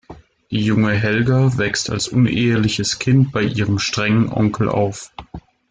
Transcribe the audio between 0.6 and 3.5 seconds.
junge Helga wächst als uneheliches Kind bei